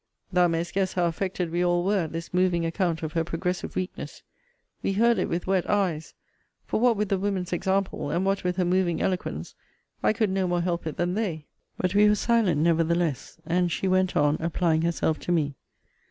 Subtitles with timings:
[0.33, 3.75] Thou mayest guess how affected we all were at this moving account of her progressive
[3.75, 4.23] weakness.
[4.81, 6.15] We heard it with wet eyes;
[6.65, 9.53] for what with the women's example, and what with her moving eloquence,
[10.01, 11.45] I could no more help it than they.
[11.77, 15.53] But we were silent nevertheless; and she went on applying herself to me.